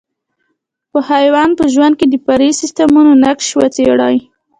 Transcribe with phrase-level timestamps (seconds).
[0.91, 4.17] په حیوان په ژوند کې د فرعي سیسټمونو نقش وڅېړئ.